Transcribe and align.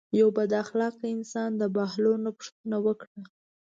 یو 0.19 0.29
بد 0.37 0.49
اخلاقه 0.63 1.05
انسان 1.15 1.49
د 1.61 1.63
بهلول 1.75 2.17
نه 2.25 2.31
پوښتنه 2.37 2.77
وکړه. 2.85 3.15